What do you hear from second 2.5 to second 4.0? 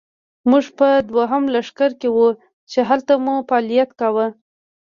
چې هلته مو فعالیت